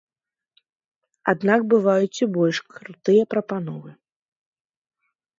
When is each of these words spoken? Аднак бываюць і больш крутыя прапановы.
Аднак 1.33 1.61
бываюць 1.73 2.21
і 2.25 2.27
больш 2.37 2.57
крутыя 2.77 3.23
прапановы. 3.33 3.93